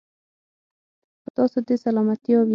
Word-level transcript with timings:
په 1.23 1.29
تاسو 1.37 1.57
دې 1.67 1.75
سلامتيا 1.83 2.37
وي. 2.41 2.49